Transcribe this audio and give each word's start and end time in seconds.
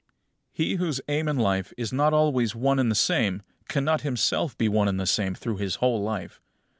21. 0.55 0.55
He 0.55 0.75
whose 0.83 1.01
aim 1.09 1.27
in 1.27 1.35
life 1.37 1.73
is 1.77 1.93
not 1.93 2.11
always 2.11 2.55
one 2.55 2.79
and 2.79 2.89
the 2.89 2.95
same 2.95 3.43
cannot 3.69 4.01
himself 4.01 4.57
be 4.57 4.67
one 4.67 4.87
and 4.87 4.99
the 4.99 5.05
same 5.05 5.35
through 5.35 5.57
his 5.57 5.75
whole 5.75 6.01
life. 6.01 6.41